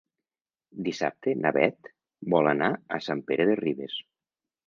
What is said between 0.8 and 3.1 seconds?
Dissabte na Beth vol anar a